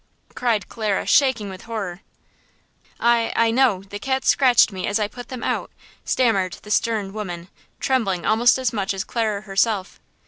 cried 0.33 0.67
Clara, 0.67 1.05
shaking 1.05 1.47
with 1.47 1.65
horror. 1.65 2.01
"I–I 2.99 3.51
know; 3.51 3.83
the 3.83 3.99
cats 3.99 4.29
scratched 4.29 4.71
me 4.71 4.87
as 4.87 4.97
I 4.99 5.07
put 5.07 5.27
them 5.27 5.43
out," 5.43 5.69
stammered 6.03 6.53
the 6.63 6.71
stern 6.71 7.13
woman, 7.13 7.49
trembling 7.79 8.25
almost 8.25 8.57
as 8.57 8.73
much 8.73 8.95
as 8.95 9.03
Clara 9.03 9.41
herself. 9.41 9.99